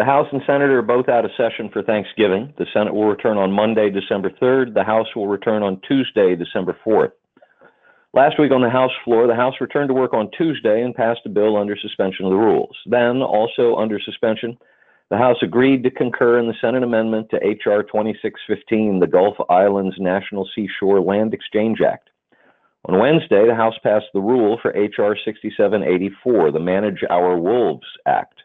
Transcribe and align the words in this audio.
The 0.00 0.06
House 0.06 0.28
and 0.32 0.40
Senate 0.46 0.70
are 0.70 0.80
both 0.80 1.10
out 1.10 1.26
of 1.26 1.30
session 1.36 1.68
for 1.70 1.82
Thanksgiving. 1.82 2.54
The 2.56 2.64
Senate 2.72 2.94
will 2.94 3.04
return 3.04 3.36
on 3.36 3.52
Monday, 3.52 3.90
December 3.90 4.30
3rd. 4.40 4.72
The 4.72 4.82
House 4.82 5.14
will 5.14 5.28
return 5.28 5.62
on 5.62 5.78
Tuesday, 5.86 6.34
December 6.34 6.74
4th. 6.86 7.12
Last 8.14 8.40
week 8.40 8.50
on 8.50 8.62
the 8.62 8.70
House 8.70 8.92
floor, 9.04 9.26
the 9.26 9.34
House 9.34 9.52
returned 9.60 9.88
to 9.88 9.94
work 9.94 10.14
on 10.14 10.30
Tuesday 10.38 10.80
and 10.80 10.94
passed 10.94 11.20
a 11.26 11.28
bill 11.28 11.54
under 11.58 11.76
suspension 11.76 12.24
of 12.24 12.30
the 12.30 12.38
rules. 12.38 12.74
Then, 12.86 13.20
also 13.20 13.76
under 13.76 14.00
suspension, 14.00 14.56
the 15.10 15.18
House 15.18 15.36
agreed 15.42 15.82
to 15.82 15.90
concur 15.90 16.38
in 16.38 16.46
the 16.46 16.56
Senate 16.62 16.82
amendment 16.82 17.28
to 17.32 17.46
H.R. 17.46 17.82
2615, 17.82 19.00
the 19.00 19.06
Gulf 19.06 19.36
Islands 19.50 19.96
National 19.98 20.48
Seashore 20.54 21.02
Land 21.02 21.34
Exchange 21.34 21.82
Act. 21.82 22.08
On 22.86 22.98
Wednesday, 22.98 23.46
the 23.46 23.54
House 23.54 23.76
passed 23.82 24.06
the 24.14 24.20
rule 24.20 24.58
for 24.62 24.74
H.R. 24.74 25.14
6784, 25.22 26.52
the 26.52 26.58
Manage 26.58 27.04
Our 27.10 27.36
Wolves 27.36 27.86
Act. 28.06 28.40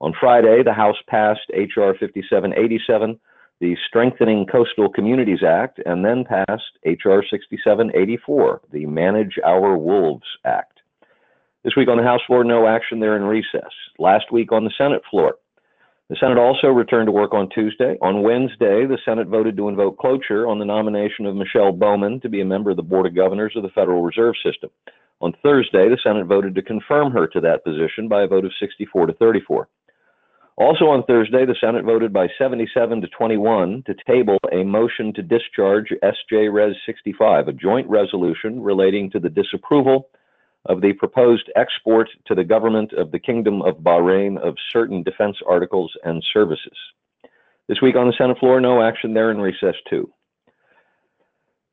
On 0.00 0.12
Friday, 0.18 0.62
the 0.62 0.74
House 0.74 0.96
passed 1.08 1.48
H.R. 1.54 1.94
5787, 1.98 3.18
the 3.60 3.76
Strengthening 3.88 4.46
Coastal 4.46 4.90
Communities 4.90 5.42
Act, 5.42 5.80
and 5.86 6.04
then 6.04 6.24
passed 6.24 6.78
H.R. 6.84 7.24
6784, 7.30 8.60
the 8.72 8.84
Manage 8.84 9.38
Our 9.42 9.78
Wolves 9.78 10.26
Act. 10.44 10.80
This 11.64 11.74
week 11.76 11.88
on 11.88 11.96
the 11.96 12.02
House 12.02 12.20
floor, 12.26 12.44
no 12.44 12.66
action 12.66 13.00
there 13.00 13.16
in 13.16 13.22
recess. 13.22 13.72
Last 13.98 14.30
week 14.30 14.52
on 14.52 14.64
the 14.64 14.72
Senate 14.76 15.02
floor, 15.10 15.36
the 16.10 16.16
Senate 16.20 16.38
also 16.38 16.68
returned 16.68 17.06
to 17.06 17.12
work 17.12 17.32
on 17.32 17.48
Tuesday. 17.48 17.96
On 18.02 18.22
Wednesday, 18.22 18.86
the 18.86 18.98
Senate 19.02 19.28
voted 19.28 19.56
to 19.56 19.68
invoke 19.68 19.98
cloture 19.98 20.46
on 20.46 20.58
the 20.58 20.64
nomination 20.66 21.24
of 21.24 21.34
Michelle 21.34 21.72
Bowman 21.72 22.20
to 22.20 22.28
be 22.28 22.42
a 22.42 22.44
member 22.44 22.70
of 22.70 22.76
the 22.76 22.82
Board 22.82 23.06
of 23.06 23.16
Governors 23.16 23.54
of 23.56 23.62
the 23.62 23.70
Federal 23.70 24.02
Reserve 24.02 24.34
System. 24.44 24.70
On 25.22 25.32
Thursday, 25.42 25.88
the 25.88 25.98
Senate 26.04 26.26
voted 26.26 26.54
to 26.54 26.62
confirm 26.62 27.10
her 27.12 27.26
to 27.28 27.40
that 27.40 27.64
position 27.64 28.06
by 28.06 28.22
a 28.22 28.28
vote 28.28 28.44
of 28.44 28.52
64 28.60 29.06
to 29.06 29.14
34. 29.14 29.66
Also 30.58 30.86
on 30.86 31.02
Thursday, 31.04 31.44
the 31.44 31.56
Senate 31.60 31.84
voted 31.84 32.14
by 32.14 32.28
77 32.38 33.02
to 33.02 33.08
21 33.08 33.82
to 33.86 33.94
table 34.06 34.38
a 34.52 34.64
motion 34.64 35.12
to 35.12 35.22
discharge 35.22 35.92
SJ 36.02 36.50
Res 36.50 36.74
65, 36.86 37.48
a 37.48 37.52
joint 37.52 37.86
resolution 37.90 38.62
relating 38.62 39.10
to 39.10 39.20
the 39.20 39.28
disapproval 39.28 40.08
of 40.64 40.80
the 40.80 40.94
proposed 40.94 41.50
export 41.56 42.08
to 42.26 42.34
the 42.34 42.42
government 42.42 42.94
of 42.94 43.10
the 43.10 43.18
Kingdom 43.18 43.60
of 43.62 43.76
Bahrain 43.76 44.38
of 44.38 44.56
certain 44.72 45.02
defense 45.02 45.36
articles 45.46 45.92
and 46.04 46.24
services. 46.32 46.76
This 47.68 47.82
week 47.82 47.94
on 47.94 48.06
the 48.06 48.14
Senate 48.16 48.38
floor, 48.38 48.58
no 48.58 48.82
action 48.82 49.12
there 49.12 49.30
in 49.30 49.38
recess 49.38 49.76
two. 49.90 50.10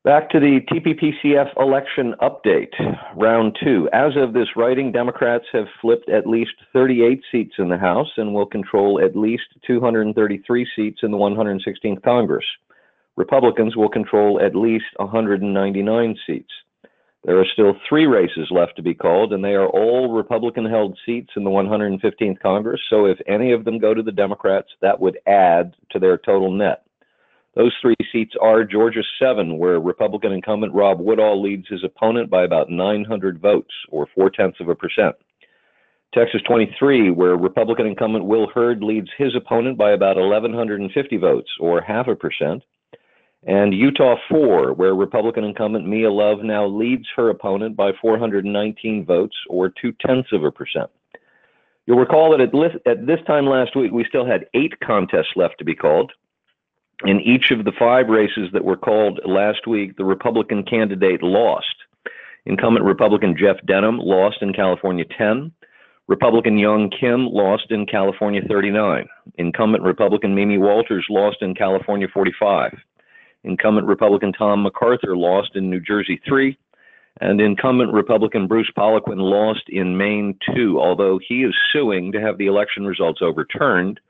Back 0.04 0.28
to 0.30 0.38
the 0.38 0.60
TPPCF 0.70 1.58
election 1.58 2.14
update, 2.20 2.74
round 3.16 3.56
two. 3.64 3.88
As 3.94 4.12
of 4.16 4.34
this 4.34 4.48
writing, 4.54 4.92
Democrats 4.92 5.46
have 5.54 5.64
flipped 5.80 6.10
at 6.10 6.26
least 6.26 6.52
38 6.74 7.22
seats 7.32 7.54
in 7.56 7.70
the 7.70 7.78
House 7.78 8.10
and 8.18 8.34
will 8.34 8.44
control 8.44 9.00
at 9.02 9.16
least 9.16 9.44
233 9.66 10.68
seats 10.76 11.00
in 11.02 11.10
the 11.10 11.16
116th 11.16 12.02
Congress. 12.02 12.44
Republicans 13.16 13.76
will 13.76 13.88
control 13.88 14.38
at 14.42 14.54
least 14.54 14.84
199 14.96 16.16
seats. 16.26 16.52
There 17.24 17.40
are 17.40 17.46
still 17.54 17.72
three 17.88 18.04
races 18.04 18.48
left 18.50 18.76
to 18.76 18.82
be 18.82 18.92
called, 18.92 19.32
and 19.32 19.42
they 19.42 19.54
are 19.54 19.68
all 19.68 20.12
Republican 20.12 20.66
held 20.66 20.98
seats 21.06 21.30
in 21.34 21.44
the 21.44 21.50
115th 21.50 22.40
Congress. 22.40 22.82
So 22.90 23.06
if 23.06 23.16
any 23.26 23.52
of 23.52 23.64
them 23.64 23.78
go 23.78 23.94
to 23.94 24.02
the 24.02 24.12
Democrats, 24.12 24.68
that 24.82 25.00
would 25.00 25.16
add 25.26 25.74
to 25.92 25.98
their 25.98 26.18
total 26.18 26.52
net. 26.52 26.83
Those 27.56 27.72
three 27.80 27.94
seats 28.10 28.34
are 28.40 28.64
Georgia 28.64 29.02
7, 29.18 29.58
where 29.58 29.78
Republican 29.78 30.32
incumbent 30.32 30.74
Rob 30.74 30.98
Woodall 30.98 31.40
leads 31.40 31.68
his 31.68 31.84
opponent 31.84 32.28
by 32.28 32.42
about 32.42 32.68
900 32.68 33.40
votes, 33.40 33.72
or 33.90 34.08
four 34.14 34.28
tenths 34.28 34.60
of 34.60 34.68
a 34.68 34.74
percent. 34.74 35.14
Texas 36.12 36.42
23, 36.46 37.10
where 37.10 37.36
Republican 37.36 37.86
incumbent 37.86 38.24
Will 38.24 38.48
Hurd 38.48 38.82
leads 38.82 39.08
his 39.18 39.36
opponent 39.36 39.78
by 39.78 39.92
about 39.92 40.16
1,150 40.16 41.16
votes, 41.16 41.50
or 41.60 41.80
half 41.80 42.08
a 42.08 42.16
percent. 42.16 42.62
And 43.46 43.74
Utah 43.74 44.16
4, 44.28 44.72
where 44.72 44.94
Republican 44.94 45.44
incumbent 45.44 45.86
Mia 45.86 46.10
Love 46.10 46.42
now 46.42 46.66
leads 46.66 47.06
her 47.14 47.28
opponent 47.28 47.76
by 47.76 47.92
419 48.00 49.04
votes, 49.04 49.36
or 49.48 49.68
two 49.68 49.92
tenths 50.04 50.32
of 50.32 50.44
a 50.44 50.50
percent. 50.50 50.90
You'll 51.86 51.98
recall 51.98 52.30
that 52.30 52.40
at, 52.40 52.90
at 52.90 53.06
this 53.06 53.20
time 53.26 53.46
last 53.46 53.76
week, 53.76 53.92
we 53.92 54.06
still 54.08 54.26
had 54.26 54.46
eight 54.54 54.72
contests 54.80 55.36
left 55.36 55.58
to 55.58 55.64
be 55.64 55.74
called. 55.74 56.10
In 57.02 57.20
each 57.20 57.50
of 57.50 57.64
the 57.64 57.72
five 57.72 58.08
races 58.08 58.50
that 58.52 58.64
were 58.64 58.76
called 58.76 59.20
last 59.26 59.66
week, 59.66 59.96
the 59.96 60.04
Republican 60.04 60.62
candidate 60.62 61.22
lost. 61.22 61.74
Incumbent 62.46 62.84
Republican 62.84 63.36
Jeff 63.36 63.56
Denham 63.66 63.98
lost 63.98 64.38
in 64.42 64.52
California 64.52 65.04
10. 65.18 65.50
Republican 66.06 66.58
Young 66.58 66.90
Kim 66.90 67.26
lost 67.26 67.70
in 67.70 67.86
California 67.86 68.42
39. 68.46 69.08
Incumbent 69.38 69.82
Republican 69.82 70.34
Mimi 70.34 70.58
Walters 70.58 71.06
lost 71.10 71.38
in 71.40 71.54
California 71.54 72.06
45. 72.12 72.76
Incumbent 73.42 73.86
Republican 73.86 74.32
Tom 74.32 74.62
MacArthur 74.62 75.16
lost 75.16 75.56
in 75.56 75.70
New 75.70 75.80
Jersey 75.80 76.20
3. 76.26 76.56
And 77.20 77.40
incumbent 77.40 77.92
Republican 77.92 78.46
Bruce 78.46 78.70
Poliquin 78.76 79.18
lost 79.18 79.62
in 79.68 79.96
Maine 79.96 80.36
2, 80.54 80.80
although 80.80 81.18
he 81.26 81.44
is 81.44 81.54
suing 81.72 82.12
to 82.12 82.20
have 82.20 82.38
the 82.38 82.46
election 82.46 82.84
results 82.86 83.20
overturned 83.22 84.00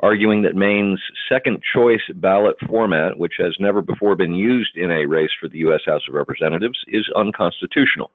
arguing 0.00 0.42
that 0.42 0.54
Maine's 0.54 1.00
second 1.28 1.62
choice 1.74 2.02
ballot 2.16 2.56
format, 2.66 3.18
which 3.18 3.34
has 3.38 3.56
never 3.58 3.80
before 3.80 4.16
been 4.16 4.34
used 4.34 4.76
in 4.76 4.90
a 4.90 5.06
race 5.06 5.30
for 5.40 5.48
the 5.48 5.58
U.S. 5.58 5.80
House 5.86 6.02
of 6.08 6.14
Representatives, 6.14 6.78
is 6.88 7.08
unconstitutional. 7.16 8.10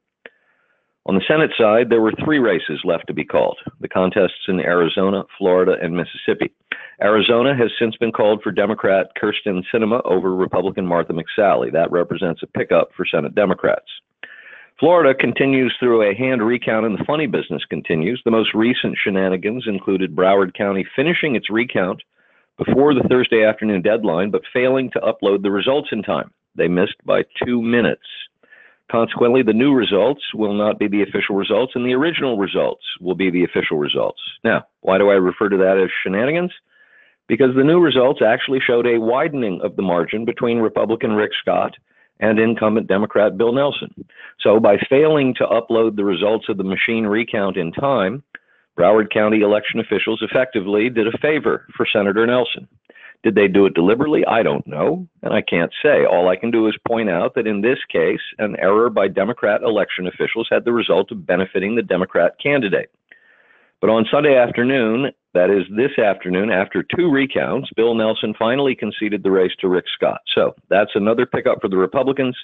On 1.08 1.16
the 1.16 1.24
Senate 1.28 1.50
side, 1.58 1.90
there 1.90 2.02
were 2.02 2.14
three 2.24 2.38
races 2.38 2.82
left 2.84 3.08
to 3.08 3.14
be 3.14 3.26
called 3.26 3.58
the 3.80 3.88
contests 3.88 4.46
in 4.48 4.60
Arizona, 4.60 5.24
Florida, 5.38 5.76
and 5.82 5.98
Mississippi. 5.98 6.54
Arizona 7.02 7.56
has 7.58 7.72
since 7.80 7.98
been 7.98 8.12
called 8.12 8.44
for 8.44 8.52
Democrat 8.52 9.08
Kyrsten 9.20 9.64
Sinema 9.74 10.02
over 10.06 10.36
Republican 10.36 10.86
Martha 10.86 11.14
McSally. 11.14 11.72
That 11.72 11.92
represents 11.92 12.44
a 12.44 12.48
pickup 12.48 12.92
for 12.96 13.08
Senate 13.08 13.34
Democrats. 13.34 13.90
Florida 14.82 15.14
continues 15.14 15.72
through 15.80 16.02
a 16.02 16.16
hand 16.16 16.42
recount, 16.42 16.88
and 16.88 16.98
the 16.98 17.06
funny 17.06 17.28
business 17.28 17.62
continues. 17.70 18.20
The 18.26 18.32
most 18.32 18.56
recent 18.56 18.98
shenanigans 18.98 19.66
included 19.68 20.16
Broward 20.16 20.56
County 20.56 20.88
finishing 20.96 21.36
its 21.36 21.52
recount 21.52 22.02
before 22.58 22.96
the 22.96 23.08
Thursday 23.08 23.46
afternoon 23.46 23.84
deadline, 23.84 24.32
but 24.32 24.42
failing 24.52 24.90
to 24.90 25.00
upload 25.00 25.44
the 25.44 25.52
results 25.52 25.90
in 25.92 26.02
time. 26.02 26.32
They 26.56 26.68
missed 26.68 26.96
by 27.06 27.26
two 27.46 27.62
minutes. 27.62 28.02
Consequently, 28.92 29.44
the 29.44 29.54
new 29.54 29.72
results 29.72 30.24
will 30.34 30.56
not 30.56 30.80
be 30.80 30.88
the 30.88 31.04
official 31.04 31.36
results, 31.36 31.74
and 31.76 31.86
the 31.86 31.94
original 31.94 32.40
results 32.40 32.84
will 33.00 33.14
be 33.14 33.30
the 33.30 33.44
official 33.44 33.78
results. 33.78 34.20
Now, 34.44 34.66
why 34.80 34.98
do 34.98 35.12
I 35.12 35.14
refer 35.14 35.48
to 35.50 35.58
that 35.58 35.78
as 35.78 35.92
shenanigans? 36.04 36.54
Because 37.28 37.54
the 37.56 37.64
new 37.64 37.80
results 37.80 38.22
actually 38.26 38.62
showed 38.66 38.88
a 38.88 39.00
widening 39.00 39.62
of 39.64 39.76
the 39.76 39.84
margin 39.84 40.26
between 40.26 40.58
Republican 40.58 41.12
Rick 41.14 41.34
Scott 41.40 41.76
and 42.22 42.40
incumbent 42.40 42.88
Democrat 42.88 43.38
Bill 43.38 43.52
Nelson. 43.52 43.94
So, 44.40 44.60
by 44.60 44.78
failing 44.90 45.34
to 45.36 45.46
upload 45.46 45.96
the 45.96 46.06
results 46.06 46.46
of 46.48 46.58
the 46.58 46.64
machine 46.64 47.06
recount 47.06 47.58
in 47.58 47.72
time, 47.72 48.24
Broward 48.78 49.12
County 49.12 49.42
election 49.42 49.80
officials 49.80 50.22
effectively 50.22 50.90
did 50.90 51.08
a 51.08 51.18
favor 51.18 51.66
for 51.76 51.86
Senator 51.86 52.26
Nelson. 52.26 52.68
Did 53.24 53.36
they 53.36 53.48
do 53.48 53.66
it 53.66 53.76
deliberately? 53.76 54.26
I 54.26 54.42
don't 54.42 54.66
know, 54.66 55.08
and 55.22 55.34
I 55.34 55.42
can't 55.42 55.72
say. 55.84 56.06
All 56.06 56.30
I 56.30 56.36
can 56.36 56.50
do 56.50 56.68
is 56.68 56.76
point 56.88 57.10
out 57.10 57.36
that 57.36 57.46
in 57.46 57.62
this 57.62 57.78
case, 57.92 58.22
an 58.40 58.56
error 58.58 58.90
by 58.90 59.08
Democrat 59.08 59.62
election 59.62 60.08
officials 60.08 60.48
had 60.50 60.66
the 60.66 60.74
result 60.74 61.12
of 61.12 61.26
benefiting 61.26 61.76
the 61.76 61.84
Democrat 61.84 62.34
candidate. 62.42 62.90
But 63.82 63.90
on 63.90 64.06
Sunday 64.12 64.38
afternoon, 64.38 65.12
that 65.34 65.50
is 65.50 65.64
this 65.76 65.98
afternoon, 65.98 66.52
after 66.52 66.84
two 66.84 67.10
recounts, 67.10 67.70
Bill 67.76 67.96
Nelson 67.96 68.36
finally 68.38 68.76
conceded 68.76 69.24
the 69.24 69.32
race 69.32 69.54
to 69.60 69.68
Rick 69.68 69.86
Scott. 69.96 70.22
So 70.36 70.54
that's 70.70 70.92
another 70.94 71.26
pickup 71.26 71.62
for 71.62 71.68
the 71.68 71.78
Republicans, 71.78 72.38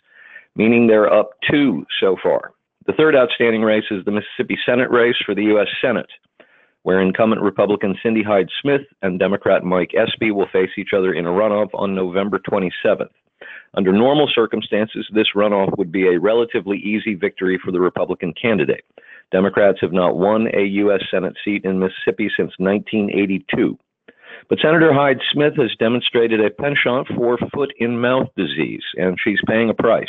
meaning 0.55 0.87
they're 0.87 1.13
up 1.13 1.31
two 1.49 1.85
so 1.99 2.17
far. 2.23 2.53
The 2.87 2.93
third 2.93 3.15
outstanding 3.15 3.61
race 3.61 3.83
is 3.91 4.03
the 4.03 4.11
Mississippi 4.11 4.57
Senate 4.65 4.89
race 4.89 5.17
for 5.23 5.35
the 5.35 5.43
U.S. 5.43 5.67
Senate, 5.79 6.09
where 6.81 7.01
incumbent 7.01 7.41
Republican 7.41 7.95
Cindy 8.01 8.23
Hyde 8.23 8.49
Smith 8.61 8.81
and 9.03 9.19
Democrat 9.19 9.63
Mike 9.63 9.91
Espy 9.93 10.31
will 10.31 10.47
face 10.51 10.71
each 10.75 10.93
other 10.97 11.13
in 11.13 11.27
a 11.27 11.31
runoff 11.31 11.69
on 11.73 11.93
November 11.93 12.39
27th. 12.39 13.09
Under 13.75 13.91
normal 13.91 14.27
circumstances, 14.33 15.05
this 15.13 15.27
runoff 15.35 15.77
would 15.77 15.91
be 15.91 16.07
a 16.07 16.19
relatively 16.19 16.77
easy 16.77 17.13
victory 17.13 17.59
for 17.63 17.71
the 17.71 17.79
Republican 17.79 18.33
candidate. 18.33 18.85
Democrats 19.31 19.79
have 19.81 19.91
not 19.91 20.17
won 20.17 20.47
a 20.53 20.63
U.S. 20.63 21.01
Senate 21.11 21.35
seat 21.43 21.65
in 21.65 21.79
Mississippi 21.79 22.29
since 22.35 22.53
1982. 22.57 23.77
But 24.49 24.59
Senator 24.61 24.93
Hyde 24.93 25.19
Smith 25.31 25.53
has 25.57 25.75
demonstrated 25.77 26.39
a 26.39 26.49
penchant 26.49 27.07
for 27.15 27.37
foot 27.53 27.73
in 27.79 27.99
mouth 27.99 28.29
disease, 28.37 28.83
and 28.95 29.17
she's 29.21 29.39
paying 29.45 29.69
a 29.69 29.73
price. 29.73 30.07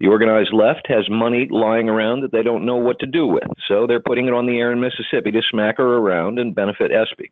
The 0.00 0.08
organized 0.08 0.52
left 0.52 0.86
has 0.88 1.08
money 1.08 1.48
lying 1.50 1.88
around 1.88 2.20
that 2.20 2.32
they 2.32 2.42
don't 2.42 2.66
know 2.66 2.76
what 2.76 2.98
to 2.98 3.06
do 3.06 3.26
with, 3.26 3.48
so 3.68 3.86
they're 3.86 4.00
putting 4.00 4.26
it 4.26 4.34
on 4.34 4.46
the 4.46 4.58
air 4.58 4.72
in 4.72 4.80
Mississippi 4.80 5.30
to 5.30 5.42
smack 5.50 5.78
her 5.78 5.96
around 5.96 6.38
and 6.38 6.54
benefit 6.54 6.90
Espy. 6.90 7.30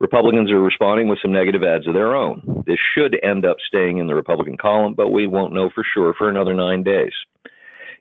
Republicans 0.00 0.50
are 0.50 0.60
responding 0.60 1.08
with 1.08 1.18
some 1.20 1.32
negative 1.32 1.62
ads 1.62 1.86
of 1.86 1.94
their 1.94 2.14
own. 2.14 2.64
This 2.66 2.78
should 2.94 3.18
end 3.22 3.44
up 3.44 3.56
staying 3.66 3.98
in 3.98 4.06
the 4.06 4.14
Republican 4.14 4.56
column, 4.56 4.94
but 4.94 5.10
we 5.10 5.26
won't 5.26 5.52
know 5.52 5.70
for 5.74 5.84
sure 5.84 6.14
for 6.14 6.28
another 6.28 6.54
nine 6.54 6.82
days. 6.82 7.12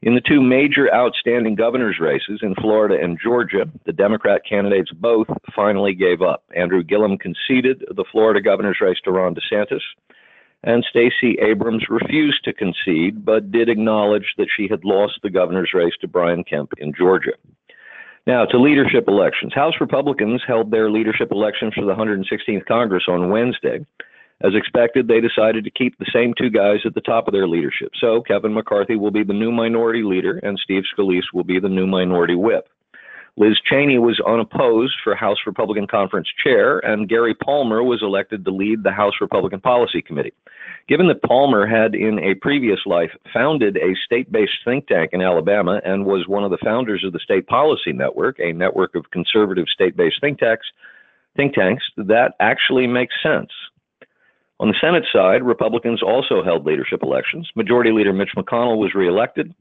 In 0.04 0.14
the 0.14 0.22
two 0.22 0.42
major 0.42 0.94
outstanding 0.94 1.56
governor's 1.56 2.00
races 2.00 2.40
in 2.44 2.54
Florida 2.56 2.98
and 3.02 3.20
Georgia, 3.22 3.68
the 3.86 3.94
Democrat 3.94 4.42
candidates 4.48 4.92
both 4.92 5.28
finally 5.56 5.96
gave 5.96 6.22
up. 6.22 6.44
Andrew 6.56 6.84
Gillum 6.84 7.18
conceded 7.18 7.84
the 7.90 8.06
Florida 8.12 8.40
governor's 8.40 8.78
race 8.80 9.00
to 9.06 9.12
Ron 9.12 9.34
DeSantis, 9.36 9.82
and 10.64 10.86
Stacey 10.88 11.38
Abrams 11.42 11.86
refused 11.90 12.44
to 12.44 12.54
concede, 12.54 13.26
but 13.26 13.52
did 13.52 13.70
acknowledge 13.70 14.36
that 14.38 14.50
she 14.56 14.68
had 14.68 14.86
lost 14.86 15.20
the 15.24 15.32
governor's 15.32 15.72
race 15.74 15.94
to 16.02 16.08
Brian 16.08 16.44
Kemp 16.44 16.74
in 16.78 16.94
Georgia. 16.94 17.34
Now, 18.28 18.46
to 18.46 18.60
leadership 18.60 19.06
elections. 19.08 19.54
House 19.54 19.76
Republicans 19.80 20.42
held 20.46 20.70
their 20.70 20.92
leadership 20.92 21.32
elections 21.32 21.74
for 21.74 21.86
the 21.86 21.96
116th 21.96 22.66
Congress 22.66 23.06
on 23.08 23.30
Wednesday. 23.30 23.86
As 24.44 24.54
expected, 24.54 25.08
they 25.08 25.20
decided 25.20 25.64
to 25.64 25.72
keep 25.72 25.98
the 25.98 26.12
same 26.14 26.34
two 26.38 26.52
guys 26.52 26.80
at 26.86 26.94
the 26.94 27.02
top 27.02 27.28
of 27.28 27.34
their 27.34 27.48
leadership. 27.48 27.92
So 28.00 28.22
Kevin 28.22 28.54
McCarthy 28.54 28.96
will 28.96 29.12
be 29.12 29.24
the 29.24 29.34
new 29.34 29.52
minority 29.52 30.04
leader, 30.04 30.40
and 30.44 30.60
Steve 30.64 30.84
Scalise 30.96 31.34
will 31.34 31.44
be 31.44 31.60
the 31.60 31.70
new 31.70 31.88
minority 31.88 32.36
whip. 32.36 32.70
Liz 33.40 33.60
Cheney 33.70 34.00
was 34.00 34.20
unopposed 34.28 34.96
for 35.04 35.16
House 35.16 35.38
Republican 35.46 35.86
Conference 35.86 36.28
chair, 36.44 36.80
and 36.80 37.08
Gary 37.08 37.36
Palmer 37.36 37.84
was 37.84 38.02
elected 38.02 38.44
to 38.44 38.52
lead 38.52 38.82
the 38.82 38.92
House 38.92 39.14
Republican 39.22 39.62
Policy 39.62 40.02
Committee. 40.02 40.34
Given 40.88 41.08
that 41.08 41.22
Palmer 41.22 41.68
had, 41.68 41.94
in 41.94 42.18
a 42.18 42.34
previous 42.34 42.80
life, 42.88 43.12
founded 43.32 43.78
a 43.78 43.96
state 44.06 44.32
based 44.32 44.58
think 44.66 44.88
tank 44.88 45.12
in 45.14 45.22
Alabama 45.22 45.80
and 45.86 46.06
was 46.06 46.28
one 46.28 46.44
of 46.44 46.50
the 46.50 46.58
founders 46.64 47.04
of 47.04 47.14
the 47.14 47.20
State 47.20 47.46
Policy 47.46 47.94
Network, 47.94 48.40
a 48.40 48.54
network 48.54 48.96
of 48.96 49.12
conservative 49.12 49.66
state 49.72 49.96
based 49.96 50.20
think 50.20 50.40
tanks, 50.40 50.66
think 51.36 51.54
tanks, 51.54 51.84
that 51.96 52.34
actually 52.40 52.88
makes 52.88 53.14
sense. 53.22 53.52
On 54.60 54.68
the 54.68 54.76
Senate 54.82 55.06
side, 55.14 55.44
Republicans 55.44 56.02
also 56.02 56.44
held 56.44 56.66
leadership 56.66 57.04
elections. 57.04 57.50
Majority 57.56 57.92
Leader 57.92 58.12
Mitch 58.12 58.32
McConnell 58.36 58.80
was 58.80 58.96
reelected. 58.96 59.54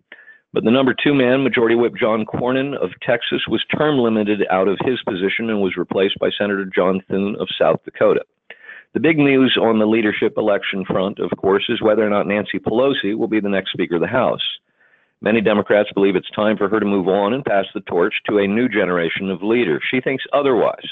But 0.52 0.64
the 0.64 0.70
number 0.70 0.94
two 0.94 1.12
man, 1.12 1.44
Majority 1.44 1.74
Whip 1.74 1.92
John 2.00 2.24
Cornyn 2.24 2.74
of 2.76 2.90
Texas, 3.02 3.42
was 3.46 3.62
term 3.76 3.98
limited 3.98 4.46
out 4.50 4.68
of 4.68 4.78
his 4.80 5.02
position 5.02 5.50
and 5.50 5.60
was 5.60 5.76
replaced 5.76 6.18
by 6.18 6.30
Senator 6.30 6.64
John 6.64 7.02
Thune 7.08 7.36
of 7.38 7.48
South 7.58 7.84
Dakota. 7.84 8.22
The 8.94 9.00
big 9.00 9.18
news 9.18 9.58
on 9.60 9.78
the 9.78 9.84
leadership 9.84 10.38
election 10.38 10.86
front, 10.86 11.18
of 11.18 11.30
course, 11.36 11.66
is 11.68 11.82
whether 11.82 12.06
or 12.06 12.08
not 12.08 12.26
Nancy 12.26 12.58
Pelosi 12.58 13.14
will 13.14 13.28
be 13.28 13.40
the 13.40 13.50
next 13.50 13.72
Speaker 13.72 13.96
of 13.96 14.00
the 14.00 14.06
House. 14.06 14.40
Many 15.20 15.42
Democrats 15.42 15.90
believe 15.92 16.16
it's 16.16 16.30
time 16.30 16.56
for 16.56 16.70
her 16.70 16.80
to 16.80 16.86
move 16.86 17.06
on 17.06 17.34
and 17.34 17.44
pass 17.44 17.66
the 17.74 17.80
torch 17.82 18.14
to 18.26 18.38
a 18.38 18.46
new 18.46 18.68
generation 18.68 19.28
of 19.28 19.42
leaders. 19.42 19.82
She 19.90 20.00
thinks 20.00 20.24
otherwise. 20.32 20.88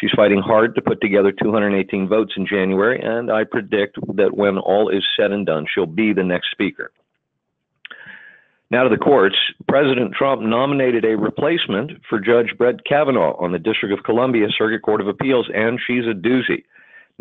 She's 0.00 0.10
fighting 0.16 0.40
hard 0.40 0.74
to 0.74 0.82
put 0.82 1.00
together 1.00 1.30
218 1.30 2.08
votes 2.08 2.32
in 2.36 2.46
January, 2.46 3.00
and 3.00 3.30
I 3.30 3.44
predict 3.44 3.96
that 4.16 4.36
when 4.36 4.58
all 4.58 4.88
is 4.88 5.04
said 5.16 5.30
and 5.30 5.46
done, 5.46 5.66
she'll 5.72 5.86
be 5.86 6.12
the 6.12 6.24
next 6.24 6.50
Speaker. 6.50 6.90
Now 8.70 8.82
to 8.82 8.88
the 8.88 8.96
courts. 8.96 9.36
President 9.68 10.14
Trump 10.14 10.42
nominated 10.42 11.04
a 11.04 11.16
replacement 11.16 11.92
for 12.08 12.18
Judge 12.18 12.56
Brett 12.58 12.84
Kavanaugh 12.84 13.36
on 13.38 13.52
the 13.52 13.58
District 13.58 13.96
of 13.96 14.04
Columbia 14.04 14.48
Circuit 14.58 14.82
Court 14.82 15.00
of 15.00 15.06
Appeals, 15.06 15.48
and 15.54 15.78
she's 15.86 16.06
a 16.06 16.14
doozy. 16.14 16.64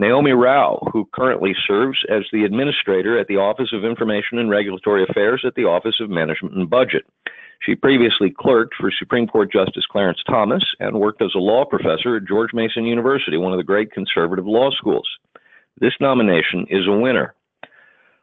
Neomi 0.01 0.35
Rao, 0.35 0.89
who 0.91 1.07
currently 1.13 1.53
serves 1.67 1.99
as 2.09 2.23
the 2.31 2.45
administrator 2.45 3.19
at 3.19 3.27
the 3.27 3.37
Office 3.37 3.71
of 3.71 3.85
Information 3.85 4.39
and 4.39 4.49
Regulatory 4.49 5.03
Affairs 5.07 5.43
at 5.45 5.53
the 5.53 5.65
Office 5.65 5.99
of 5.99 6.09
Management 6.09 6.55
and 6.55 6.67
Budget. 6.67 7.05
She 7.65 7.75
previously 7.75 8.29
clerked 8.29 8.75
for 8.77 8.91
Supreme 8.91 9.25
Court 9.25 9.51
Justice 9.51 9.85
Clarence 9.89 10.21
Thomas 10.27 10.63
and 10.79 10.99
worked 10.99 11.21
as 11.21 11.31
a 11.33 11.39
law 11.39 11.63
professor 11.63 12.17
at 12.17 12.25
George 12.25 12.49
Mason 12.53 12.85
University, 12.85 13.37
one 13.37 13.53
of 13.53 13.57
the 13.57 13.63
great 13.63 13.91
conservative 13.93 14.45
law 14.45 14.69
schools. 14.71 15.07
This 15.79 15.93
nomination 16.01 16.65
is 16.69 16.87
a 16.87 16.91
winner. 16.91 17.33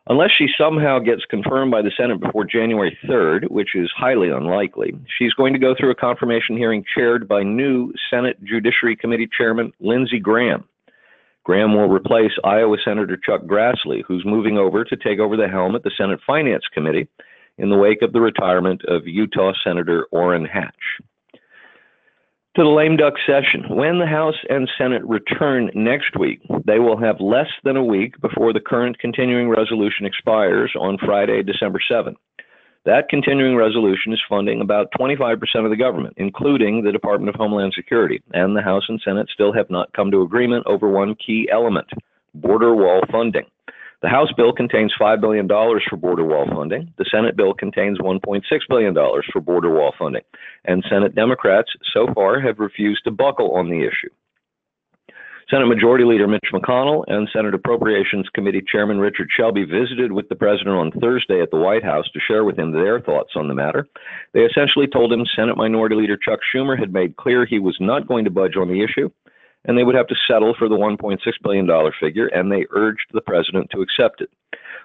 Unless 0.09 0.31
she 0.37 0.49
somehow 0.59 0.99
gets 0.99 1.25
confirmed 1.31 1.71
by 1.71 1.83
the 1.83 1.93
Senate 1.97 2.21
before 2.21 2.45
January 2.45 2.97
3rd, 3.05 3.51
which 3.51 3.75
is 3.75 3.91
highly 3.97 4.29
unlikely, 4.29 4.95
she's 5.19 5.33
going 5.35 5.53
to 5.53 5.59
go 5.59 5.75
through 5.79 5.91
a 5.91 5.95
confirmation 5.95 6.57
hearing 6.57 6.85
chaired 6.95 7.27
by 7.29 7.43
new 7.43 7.93
Senate 8.11 8.43
Judiciary 8.45 8.97
Committee 8.97 9.29
Chairman 9.39 9.73
Lindsey 9.81 10.19
Graham. 10.19 10.65
Graham 11.45 11.75
will 11.75 11.89
replace 11.89 12.33
Iowa 12.45 12.77
Senator 12.85 13.17
Chuck 13.17 13.43
Grassley, 13.43 14.03
who's 14.07 14.25
moving 14.27 14.59
over 14.59 14.85
to 14.85 14.97
take 14.97 15.19
over 15.19 15.37
the 15.37 15.49
helm 15.49 15.75
at 15.75 15.83
the 15.83 15.91
Senate 15.97 16.21
Finance 16.27 16.65
Committee 16.75 17.09
in 17.61 17.71
the 17.71 17.79
wake 17.79 18.03
of 18.03 18.13
the 18.13 18.21
retirement 18.21 18.83
of 18.87 19.07
Utah 19.07 19.53
Senator 19.63 20.07
Orrin 20.11 20.47
Hatch 20.47 21.01
to 22.57 22.63
the 22.65 22.69
lame 22.69 22.97
duck 22.97 23.15
session. 23.27 23.65
When 23.69 23.99
the 24.01 24.07
House 24.07 24.35
and 24.49 24.69
Senate 24.77 25.05
return 25.05 25.71
next 25.75 26.19
week, 26.19 26.41
they 26.67 26.81
will 26.81 26.99
have 26.99 27.21
less 27.21 27.49
than 27.63 27.77
a 27.77 27.85
week 27.85 28.21
before 28.21 28.53
the 28.53 28.61
current 28.61 28.99
continuing 28.99 29.49
resolution 29.49 30.05
expires 30.05 30.73
on 30.79 30.99
Friday, 30.99 31.43
December 31.43 31.81
7th. 31.91 32.17
That 32.87 33.09
continuing 33.09 33.57
resolution 33.57 34.13
is 34.13 34.21
funding 34.29 34.61
about 34.63 34.89
25% 34.99 35.39
of 35.65 35.71
the 35.71 35.77
government, 35.77 36.15
including 36.17 36.83
the 36.83 36.93
Department 36.93 37.29
of 37.29 37.39
Homeland 37.39 37.75
Security, 37.77 38.23
and 38.33 38.57
the 38.57 38.63
House 38.63 38.85
and 38.89 39.01
Senate 39.05 39.29
still 39.33 39.53
have 39.53 39.71
not 39.71 39.93
come 39.93 40.11
to 40.11 40.23
agreement 40.23 40.67
over 40.67 40.89
one 40.89 41.15
key 41.15 41.49
element 41.53 41.87
border 42.35 42.75
wall 42.75 43.03
funding. 43.13 43.45
The 44.03 44.09
House 44.09 44.33
bill 44.35 44.53
contains 44.53 44.95
$5 44.99 45.21
billion 45.21 45.47
for 45.47 45.97
border 45.97 46.25
wall 46.25 46.47
funding. 46.51 46.93
The 46.97 47.05
Senate 47.11 47.37
bill 47.37 47.53
contains 47.53 47.99
$1.6 47.99 48.43
billion 48.69 48.95
for 48.95 49.41
border 49.41 49.71
wall 49.71 49.93
funding. 49.99 50.23
And 50.65 50.83
Senate 50.89 51.15
Democrats 51.15 51.71
so 51.93 52.07
far 52.15 52.41
have 52.41 52.59
refused 52.59 53.05
to 53.05 53.11
buckle 53.11 53.55
on 53.57 53.69
the 53.69 53.81
issue. 53.81 54.09
Senate 55.51 55.67
Majority 55.67 56.05
Leader 56.05 56.29
Mitch 56.29 56.49
McConnell 56.55 57.03
and 57.09 57.29
Senate 57.33 57.55
Appropriations 57.55 58.29
Committee 58.33 58.63
Chairman 58.71 59.01
Richard 59.01 59.29
Shelby 59.37 59.65
visited 59.65 60.13
with 60.13 60.29
the 60.29 60.37
president 60.37 60.77
on 60.77 60.93
Thursday 60.93 61.43
at 61.43 61.51
the 61.51 61.59
White 61.59 61.83
House 61.83 62.09
to 62.13 62.21
share 62.21 62.45
with 62.45 62.57
him 62.57 62.71
their 62.71 63.01
thoughts 63.01 63.33
on 63.35 63.49
the 63.49 63.55
matter. 63.55 63.89
They 64.33 64.43
essentially 64.43 64.87
told 64.87 65.13
him 65.13 65.27
Senate 65.35 65.57
Minority 65.57 65.97
Leader 65.97 66.17
Chuck 66.17 66.39
Schumer 66.55 66.79
had 66.79 66.93
made 66.93 67.17
clear 67.17 67.45
he 67.45 67.59
was 67.59 67.77
not 67.81 68.07
going 68.07 68.25
to 68.27 68.31
budge 68.31 68.57
on 68.57 68.69
the 68.69 68.83
issue 68.83 69.11
and 69.65 69.77
they 69.77 69.85
would 69.85 69.95
have 69.95 70.07
to 70.09 70.17
settle 70.27 70.55
for 70.59 70.69
the 70.69 70.77
$1.6 70.77 71.19
billion 71.43 71.93
figure, 72.01 72.27
and 72.29 72.51
they 72.51 72.67
urged 72.71 73.07
the 73.13 73.21
president 73.21 73.69
to 73.71 73.81
accept 73.81 74.21
it. 74.21 74.31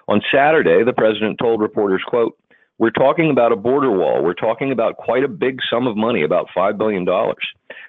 On 0.08 0.20
Saturday, 0.32 0.84
the 0.84 0.92
president 0.92 1.38
told 1.38 1.60
reporters, 1.60 2.02
quote, 2.06 2.38
we're 2.78 2.90
talking 2.90 3.30
about 3.30 3.52
a 3.52 3.56
border 3.56 3.90
wall. 3.90 4.22
We're 4.22 4.34
talking 4.34 4.70
about 4.70 4.98
quite 4.98 5.24
a 5.24 5.28
big 5.28 5.60
sum 5.70 5.86
of 5.86 5.96
money, 5.96 6.22
about 6.22 6.48
$5 6.54 6.76
billion. 6.76 7.06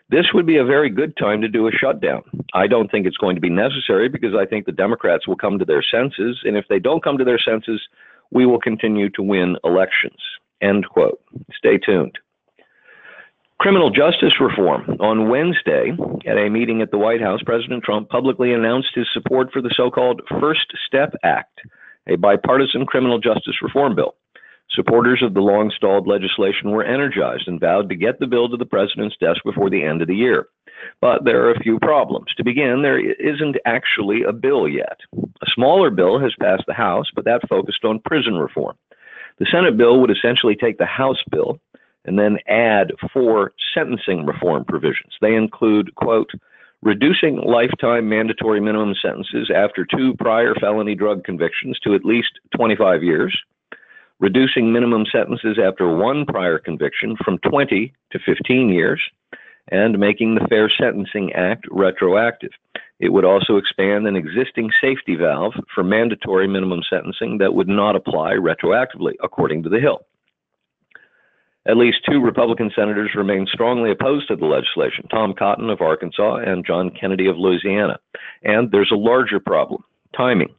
This 0.10 0.28
would 0.34 0.46
be 0.46 0.58
a 0.58 0.64
very 0.64 0.90
good 0.90 1.18
time 1.18 1.42
to 1.42 1.50
do 1.50 1.68
a 1.68 1.72
shutdown. 1.72 2.24
I 2.54 2.68
don't 2.68 2.90
think 2.90 3.06
it's 3.06 3.18
going 3.18 3.36
to 3.36 3.42
be 3.42 3.50
necessary 3.50 4.08
because 4.08 4.34
I 4.34 4.46
think 4.46 4.66
the 4.66 4.72
Democrats 4.72 5.28
will 5.28 5.36
come 5.36 5.60
to 5.60 5.66
their 5.66 5.84
senses. 5.84 6.40
And 6.46 6.56
if 6.56 6.66
they 6.70 6.80
don't 6.80 7.04
come 7.04 7.18
to 7.18 7.26
their 7.26 7.40
senses, 7.40 7.82
we 8.32 8.46
will 8.46 8.60
continue 8.60 9.10
to 9.10 9.22
win 9.22 9.58
elections. 9.66 10.20
End 10.62 10.88
quote. 10.88 11.22
Stay 11.54 11.78
tuned. 11.78 12.18
Criminal 13.60 13.90
justice 13.90 14.40
reform. 14.40 14.98
On 15.00 15.30
Wednesday, 15.30 15.92
at 16.28 16.38
a 16.38 16.48
meeting 16.48 16.84
at 16.84 16.92
the 16.92 17.00
White 17.00 17.22
House, 17.22 17.42
President 17.44 17.84
Trump 17.84 18.08
publicly 18.08 18.54
announced 18.54 18.90
his 18.94 19.08
support 19.12 19.52
for 19.52 19.64
the 19.64 19.74
so 19.76 19.90
called 19.90 20.22
First 20.40 20.72
Step 20.86 21.16
Act, 21.24 21.62
a 22.08 22.18
bipartisan 22.18 22.86
criminal 22.86 23.18
justice 23.18 23.56
reform 23.64 23.96
bill. 23.96 24.14
Supporters 24.70 25.24
of 25.24 25.34
the 25.34 25.42
long 25.42 25.72
stalled 25.76 26.08
legislation 26.08 26.70
were 26.70 26.84
energized 26.84 27.48
and 27.48 27.60
vowed 27.60 27.90
to 27.90 27.96
get 27.96 28.20
the 28.20 28.28
bill 28.28 28.48
to 28.48 28.58
the 28.58 28.66
president's 28.66 29.18
desk 29.18 29.42
before 29.44 29.72
the 29.72 29.84
end 29.84 30.04
of 30.04 30.08
the 30.08 30.16
year. 30.16 30.50
But 31.02 31.26
there 31.26 31.44
are 31.48 31.52
a 31.52 31.60
few 31.60 31.80
problems. 31.80 32.28
To 32.38 32.44
begin, 32.44 32.84
there 32.84 33.00
isn't 33.00 33.58
actually 33.66 34.22
a 34.22 34.34
bill 34.34 34.68
yet. 34.68 35.00
A 35.16 35.48
smaller 35.56 35.90
bill 35.90 36.20
has 36.20 36.36
passed 36.40 36.66
the 36.68 36.76
House, 36.76 37.08
but 37.16 37.26
that 37.26 37.50
focused 37.50 37.84
on 37.84 38.02
prison 38.06 38.36
reform. 38.36 38.78
The 39.40 39.48
Senate 39.52 39.78
bill 39.78 40.00
would 40.00 40.12
essentially 40.12 40.56
take 40.56 40.78
the 40.78 40.86
House 40.86 41.24
bill 41.32 41.60
and 42.08 42.18
then 42.18 42.38
add 42.48 42.94
four 43.14 43.54
sentencing 43.74 44.26
reform 44.26 44.66
provisions. 44.66 45.14
They 45.22 45.36
include, 45.36 45.94
quote, 45.96 46.32
reducing 46.82 47.38
lifetime 47.38 48.08
mandatory 48.10 48.62
minimum 48.62 48.96
sentences 49.00 49.52
after 49.54 49.86
two 49.86 50.16
prior 50.16 50.56
felony 50.56 50.96
drug 50.96 51.24
convictions 51.24 51.78
to 51.84 51.94
at 51.94 52.06
least 52.06 52.40
25 52.56 53.04
years, 53.04 53.38
reducing 54.20 54.72
minimum 54.72 55.06
sentences 55.12 55.58
after 55.64 55.96
one 55.96 56.26
prior 56.26 56.58
conviction 56.58 57.16
from 57.24 57.38
20 57.40 57.94
to 58.12 58.20
15 58.20 58.70
years, 58.70 59.02
and 59.70 60.00
making 60.00 60.36
the 60.36 60.48
Fair 60.48 60.70
Sentencing 60.70 61.34
Act 61.34 61.66
retroactive. 61.70 62.52
It 63.00 63.10
would 63.10 63.26
also 63.26 63.58
expand 63.58 64.08
an 64.08 64.16
existing 64.16 64.72
safety 64.82 65.16
valve 65.16 65.54
for 65.74 65.84
mandatory 65.84 66.48
minimum 66.48 66.82
sentencing 66.90 67.38
that 67.40 67.54
would 67.54 67.68
not 67.68 67.96
apply 67.96 68.34
retroactively, 68.34 69.14
according 69.22 69.64
to 69.64 69.70
the 69.70 69.80
Hill. 69.80 70.06
At 71.68 71.78
least 71.78 72.06
two 72.10 72.22
Republican 72.22 72.72
senators 72.74 73.12
remain 73.14 73.46
strongly 73.52 73.92
opposed 73.92 74.30
to 74.30 74.38
the 74.38 74.46
legislation 74.46 75.06
Tom 75.10 75.34
Cotton 75.34 75.70
of 75.70 75.82
Arkansas 75.82 76.38
and 76.38 76.66
John 76.66 76.90
Kennedy 76.90 77.28
of 77.28 77.38
Louisiana. 77.38 78.00
And 78.44 78.72
there's 78.72 78.92
a 78.92 78.96
larger 78.96 79.40
problem 79.40 79.84
timing. 80.16 80.54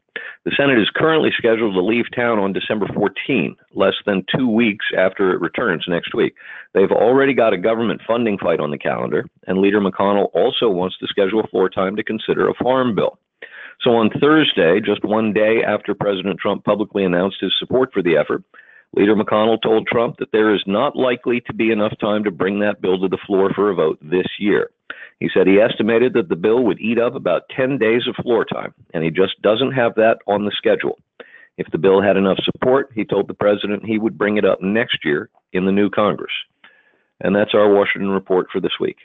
The 0.44 0.52
Senate 0.56 0.78
is 0.78 0.90
currently 0.94 1.30
scheduled 1.36 1.74
to 1.74 1.80
leave 1.80 2.04
town 2.14 2.38
on 2.38 2.52
December 2.52 2.86
14, 2.94 3.56
less 3.74 3.94
than 4.04 4.24
two 4.34 4.48
weeks 4.48 4.86
after 4.96 5.32
it 5.32 5.40
returns 5.40 5.84
next 5.88 6.14
week. 6.14 6.34
They've 6.74 6.90
already 6.90 7.34
got 7.34 7.52
a 7.52 7.58
government 7.58 8.02
funding 8.06 8.36
fight 8.36 8.60
on 8.60 8.70
the 8.70 8.78
calendar, 8.78 9.24
and 9.46 9.58
Leader 9.58 9.80
McConnell 9.80 10.30
also 10.34 10.68
wants 10.68 10.98
to 10.98 11.06
schedule 11.06 11.46
floor 11.50 11.70
time 11.70 11.96
to 11.96 12.04
consider 12.04 12.48
a 12.48 12.54
farm 12.54 12.94
bill. 12.94 13.18
So 13.80 13.90
on 13.96 14.10
Thursday, 14.20 14.80
just 14.80 15.04
one 15.04 15.32
day 15.32 15.62
after 15.66 15.94
President 15.94 16.38
Trump 16.40 16.64
publicly 16.64 17.04
announced 17.04 17.38
his 17.40 17.52
support 17.58 17.92
for 17.92 18.02
the 18.02 18.16
effort, 18.16 18.42
Leader 18.94 19.14
McConnell 19.14 19.60
told 19.62 19.86
Trump 19.86 20.16
that 20.18 20.32
there 20.32 20.54
is 20.54 20.62
not 20.66 20.96
likely 20.96 21.40
to 21.42 21.54
be 21.54 21.70
enough 21.70 21.92
time 22.00 22.24
to 22.24 22.30
bring 22.30 22.60
that 22.60 22.80
bill 22.80 22.98
to 23.00 23.08
the 23.08 23.18
floor 23.26 23.50
for 23.54 23.70
a 23.70 23.74
vote 23.74 23.98
this 24.00 24.26
year. 24.38 24.70
He 25.20 25.28
said 25.32 25.46
he 25.46 25.60
estimated 25.60 26.14
that 26.14 26.28
the 26.28 26.36
bill 26.36 26.64
would 26.64 26.80
eat 26.80 26.98
up 26.98 27.14
about 27.14 27.48
10 27.54 27.78
days 27.78 28.02
of 28.08 28.22
floor 28.22 28.44
time, 28.44 28.72
and 28.94 29.04
he 29.04 29.10
just 29.10 29.40
doesn't 29.42 29.72
have 29.72 29.94
that 29.96 30.18
on 30.26 30.44
the 30.44 30.52
schedule. 30.56 30.98
If 31.58 31.70
the 31.72 31.78
bill 31.78 32.00
had 32.00 32.16
enough 32.16 32.38
support, 32.44 32.90
he 32.94 33.04
told 33.04 33.26
the 33.26 33.34
president 33.34 33.84
he 33.84 33.98
would 33.98 34.16
bring 34.16 34.36
it 34.36 34.44
up 34.44 34.62
next 34.62 35.04
year 35.04 35.28
in 35.52 35.66
the 35.66 35.72
new 35.72 35.90
Congress. 35.90 36.32
And 37.20 37.34
that's 37.34 37.54
our 37.54 37.68
Washington 37.68 38.10
report 38.10 38.46
for 38.52 38.60
this 38.60 38.78
week. 38.80 38.98